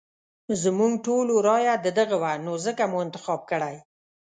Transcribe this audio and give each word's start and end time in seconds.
زموږ 0.61 0.93
ټولو 1.05 1.33
رايه 1.47 1.73
ددغه 1.85 2.17
وه 2.21 2.33
نو 2.45 2.53
ځکه 2.65 2.83
مو 2.91 2.97
انتخاب 3.05 3.41
کړی. 3.51 3.75